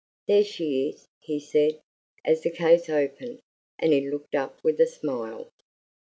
"There 0.27 0.43
she 0.43 0.89
is," 0.89 1.07
he 1.19 1.39
said, 1.39 1.79
as 2.25 2.41
the 2.41 2.49
case 2.49 2.89
opened; 2.89 3.39
and 3.77 3.93
he 3.93 4.09
looked 4.09 4.33
up 4.33 4.63
with 4.63 4.79
a 4.81 4.87
smile. 4.87 5.51